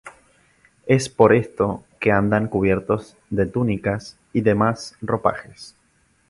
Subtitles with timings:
[0.87, 5.75] Es por esto que andan cubiertos de túnicas y demás ropajes.